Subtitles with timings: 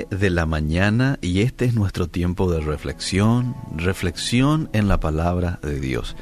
[0.00, 5.58] 9 de la mañana y este es nuestro tiempo de reflexión, reflexión en la palabra
[5.62, 6.16] de Dios.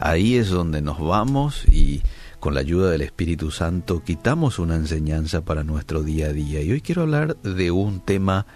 [0.00, 2.02] Ahí es donde nos vamos y
[2.40, 6.60] con la ayuda del Espíritu Santo quitamos una enseñanza para nuestro día a día.
[6.60, 8.46] Y hoy quiero hablar de un tema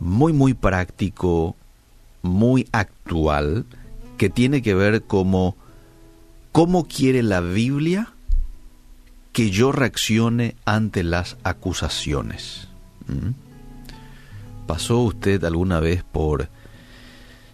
[0.00, 1.56] muy muy práctico,
[2.22, 3.66] muy actual,
[4.16, 5.56] que tiene que ver como
[6.52, 8.12] cómo quiere la Biblia
[9.32, 12.68] que yo reaccione ante las acusaciones.
[13.06, 13.45] ¿Mm?
[14.66, 16.48] ¿Pasó usted alguna vez por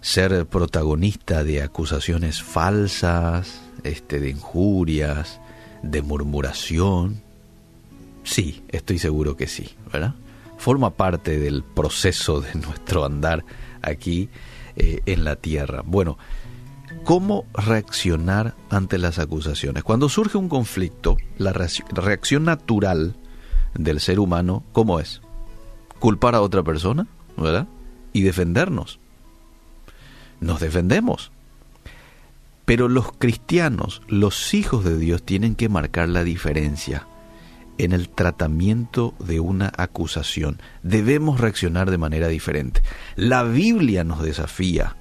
[0.00, 5.40] ser protagonista de acusaciones falsas, este, de injurias,
[5.82, 7.22] de murmuración?
[8.24, 10.14] Sí, estoy seguro que sí, ¿verdad?
[10.58, 13.44] Forma parte del proceso de nuestro andar
[13.82, 14.28] aquí
[14.76, 15.82] eh, en la tierra.
[15.84, 16.18] Bueno,
[17.04, 19.82] ¿Cómo reaccionar ante las acusaciones?
[19.82, 23.16] Cuando surge un conflicto, la reacción natural
[23.74, 25.20] del ser humano, ¿cómo es?
[26.02, 27.68] Culpar a otra persona, ¿verdad?
[28.12, 28.98] Y defendernos.
[30.40, 31.30] Nos defendemos.
[32.64, 37.06] Pero los cristianos, los hijos de Dios, tienen que marcar la diferencia
[37.78, 40.60] en el tratamiento de una acusación.
[40.82, 42.82] Debemos reaccionar de manera diferente.
[43.14, 44.96] La Biblia nos desafía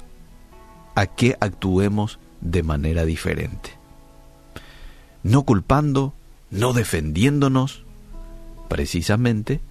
[0.94, 3.72] a que actuemos de manera diferente.
[5.24, 6.14] No culpando,
[6.52, 7.86] no defendiéndonos,
[8.70, 9.62] precisamente,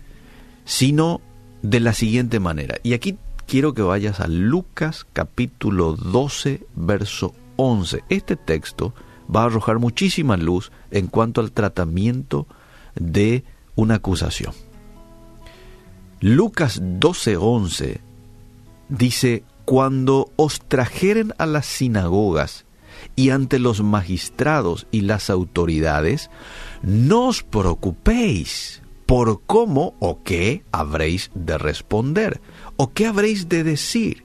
[0.70, 1.20] sino
[1.62, 2.76] de la siguiente manera.
[2.84, 3.18] Y aquí
[3.48, 8.04] quiero que vayas a Lucas capítulo 12, verso 11.
[8.08, 8.94] Este texto
[9.34, 12.46] va a arrojar muchísima luz en cuanto al tratamiento
[12.94, 13.42] de
[13.74, 14.54] una acusación.
[16.20, 18.00] Lucas 12, 11
[18.91, 22.64] dice, cuando os trajeren a las sinagogas
[23.16, 26.30] y ante los magistrados y las autoridades,
[26.84, 32.41] no os preocupéis por cómo o qué habréis de responder
[32.77, 34.22] o qué habréis de decir.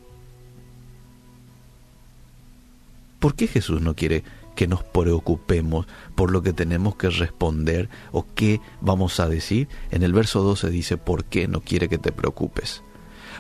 [3.18, 4.24] ¿Por qué Jesús no quiere
[4.56, 9.68] que nos preocupemos por lo que tenemos que responder o qué vamos a decir?
[9.90, 12.84] En el verso 12 dice, ¿por qué no quiere que te preocupes?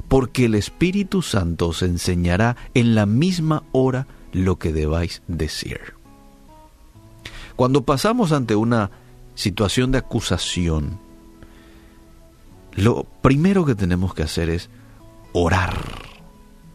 [0.07, 5.79] porque el Espíritu Santo os enseñará en la misma hora lo que debáis decir.
[7.55, 8.91] Cuando pasamos ante una
[9.35, 10.99] situación de acusación,
[12.75, 14.69] lo primero que tenemos que hacer es
[15.33, 15.75] orar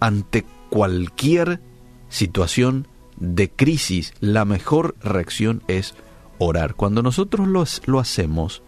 [0.00, 1.60] ante cualquier
[2.08, 4.14] situación de crisis.
[4.20, 5.94] La mejor reacción es
[6.38, 6.74] orar.
[6.74, 7.46] Cuando nosotros
[7.86, 8.62] lo, hacemos,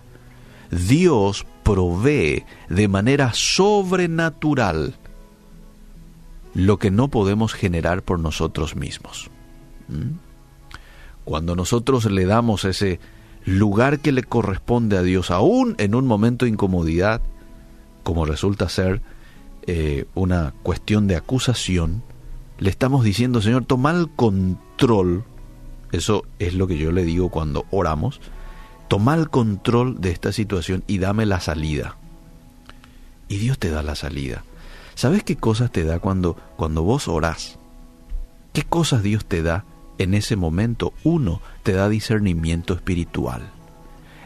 [0.71, 4.97] Dios provee de manera sobrenatural
[6.55, 9.31] lo que no podemos generar por nosotros mismos.
[9.89, 10.19] ¿Mm?
[11.25, 13.01] Cuando nosotros le damos ese
[13.45, 17.21] lugar que le corresponde a Dios, aún en un momento de incomodidad,
[18.03, 19.03] como resulta ser
[19.67, 22.03] eh, una cuestión de acusación,
[22.59, 25.25] le estamos diciendo, Señor, toma el control.
[25.91, 28.21] Eso es lo que yo le digo cuando oramos
[28.93, 31.97] toma el control de esta situación y dame la salida.
[33.27, 34.45] Y Dios te da la salida.
[34.95, 37.59] ¿Sabes qué cosas te da cuando, cuando vos orás?
[38.53, 39.65] ¿Qué cosas Dios te da
[40.03, 40.93] en ese momento?
[41.05, 43.51] Uno, te da discernimiento espiritual.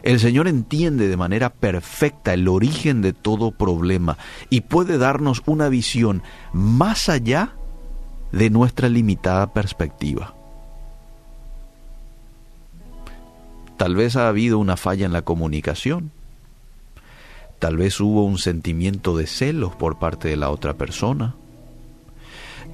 [0.03, 4.17] El Señor entiende de manera perfecta el origen de todo problema
[4.49, 6.23] y puede darnos una visión
[6.53, 7.53] más allá
[8.31, 10.33] de nuestra limitada perspectiva.
[13.77, 16.11] Tal vez ha habido una falla en la comunicación.
[17.59, 21.35] Tal vez hubo un sentimiento de celos por parte de la otra persona.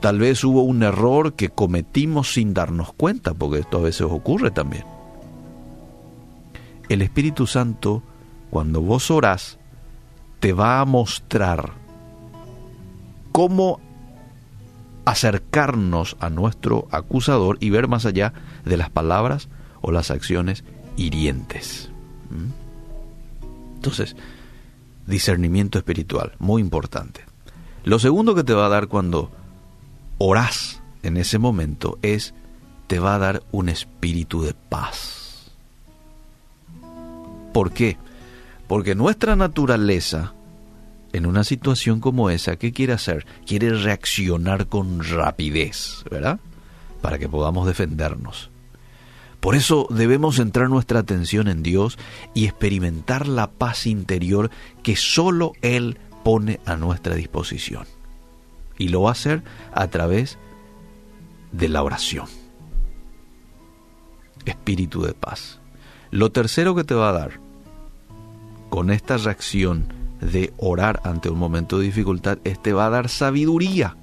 [0.03, 4.52] Tal vez hubo un error que cometimos sin darnos cuenta, porque esto a veces ocurre
[4.52, 4.84] también.
[6.90, 8.03] El Espíritu Santo,
[8.50, 9.59] cuando vos orás,
[10.41, 11.72] te va a mostrar
[13.31, 13.80] cómo
[15.06, 18.34] acercarnos a nuestro acusador y ver más allá
[18.66, 19.47] de las palabras
[19.80, 20.66] o las acciones
[20.97, 21.91] hirientes.
[22.30, 23.76] ¿Mm?
[23.76, 24.17] Entonces,
[25.08, 27.22] discernimiento espiritual, muy importante.
[27.85, 29.32] Lo segundo que te va a dar cuando
[30.18, 32.34] orás en ese momento es,
[32.88, 35.52] te va a dar un espíritu de paz.
[37.54, 37.98] ¿Por qué?
[38.68, 40.34] Porque nuestra naturaleza,
[41.12, 43.26] en una situación como esa, ¿qué quiere hacer?
[43.46, 46.40] Quiere reaccionar con rapidez, ¿verdad?
[47.02, 48.50] Para que podamos defendernos.
[49.40, 52.00] Por eso debemos centrar nuestra atención en Dios
[52.34, 54.50] y experimentar la paz interior
[54.84, 57.86] que solo Él pone a nuestra disposición.
[58.78, 59.43] Y lo va a hacer
[59.73, 60.37] a través
[61.52, 62.28] de la oración.
[64.46, 65.59] Espíritu de paz.
[66.11, 67.40] Lo tercero que te va a dar
[68.70, 69.85] con esta reacción
[70.20, 73.96] de orar ante un momento de dificultad, este va a dar sabiduría.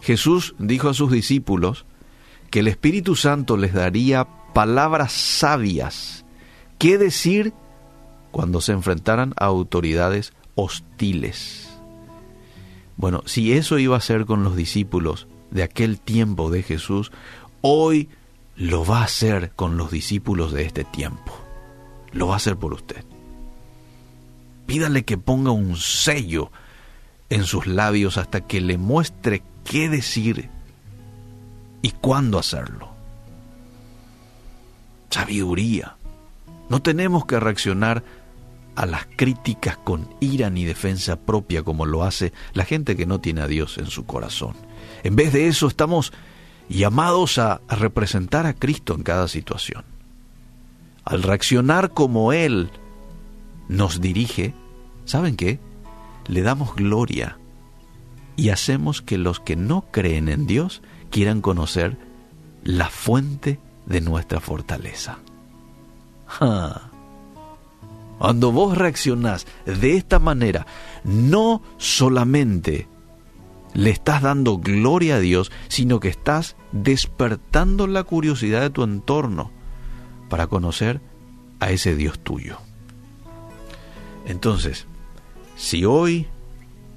[0.00, 1.84] Jesús dijo a sus discípulos
[2.50, 6.24] que el Espíritu Santo les daría palabras sabias.
[6.78, 7.52] ¿Qué decir
[8.30, 11.67] cuando se enfrentaran a autoridades hostiles?
[12.98, 17.12] Bueno, si eso iba a ser con los discípulos de aquel tiempo de Jesús,
[17.60, 18.08] hoy
[18.56, 21.32] lo va a hacer con los discípulos de este tiempo.
[22.10, 23.04] Lo va a hacer por usted.
[24.66, 26.50] Pídale que ponga un sello
[27.30, 30.50] en sus labios hasta que le muestre qué decir
[31.82, 32.90] y cuándo hacerlo.
[35.10, 35.96] Sabiduría.
[36.68, 38.02] No tenemos que reaccionar
[38.78, 43.20] a las críticas con ira ni defensa propia como lo hace la gente que no
[43.20, 44.54] tiene a Dios en su corazón.
[45.02, 46.12] En vez de eso estamos
[46.68, 49.84] llamados a, representar a Cristo en cada situación.
[51.04, 52.70] Al reaccionar como Él
[53.66, 54.54] nos dirige,
[55.06, 55.58] ¿saben qué?
[56.28, 57.36] Le damos gloria
[58.36, 61.96] y hacemos que los que no creen en Dios quieran conocer
[62.62, 65.18] la fuente de nuestra fortaleza.
[68.18, 70.66] Cuando vos reaccionás de esta manera,
[71.04, 72.88] no solamente
[73.74, 79.52] le estás dando gloria a Dios, sino que estás despertando la curiosidad de tu entorno
[80.28, 81.00] para conocer
[81.60, 82.58] a ese Dios tuyo.
[84.26, 84.86] Entonces,
[85.56, 86.26] si hoy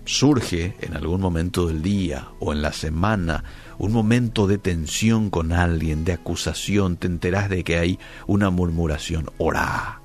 [0.05, 3.43] surge en algún momento del día o en la semana
[3.77, 9.29] un momento de tensión con alguien, de acusación, te enterás de que hay una murmuración,
[9.37, 10.00] orá,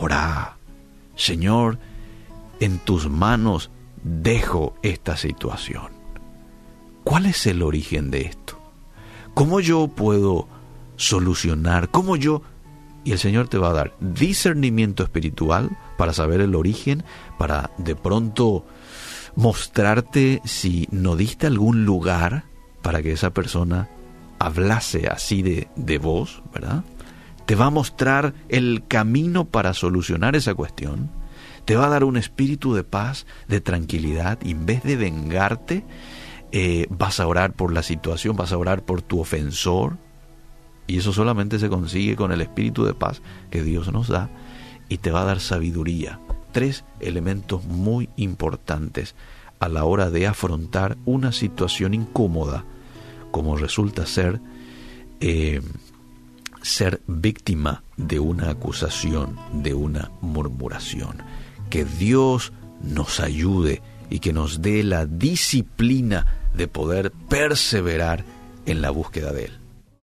[0.00, 0.56] orá.
[1.14, 1.78] Señor,
[2.60, 3.70] en tus manos
[4.02, 5.88] dejo esta situación.
[7.04, 8.58] ¿Cuál es el origen de esto?
[9.34, 10.48] ¿Cómo yo puedo
[10.96, 11.90] solucionar?
[11.90, 12.42] ¿Cómo yo...
[13.04, 17.02] Y el Señor te va a dar discernimiento espiritual para saber el origen,
[17.38, 18.66] para de pronto
[19.36, 22.44] mostrarte si no diste algún lugar
[22.82, 23.88] para que esa persona
[24.38, 26.84] hablase así de, de vos, ¿verdad?
[27.50, 31.10] Te va a mostrar el camino para solucionar esa cuestión.
[31.64, 35.84] Te va a dar un espíritu de paz, de tranquilidad, y en vez de vengarte,
[36.52, 39.96] eh, vas a orar por la situación, vas a orar por tu ofensor,
[40.86, 43.20] y eso solamente se consigue con el espíritu de paz
[43.50, 44.30] que Dios nos da,
[44.88, 46.20] y te va a dar sabiduría.
[46.52, 49.16] Tres elementos muy importantes
[49.58, 52.64] a la hora de afrontar una situación incómoda,
[53.32, 54.40] como resulta ser
[55.18, 55.60] eh,
[56.70, 61.22] ser víctima de una acusación, de una murmuración.
[61.68, 62.52] Que Dios
[62.82, 68.24] nos ayude y que nos dé la disciplina de poder perseverar
[68.66, 69.59] en la búsqueda de Él.